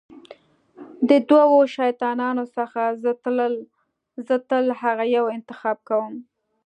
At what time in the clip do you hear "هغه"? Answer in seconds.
4.81-5.05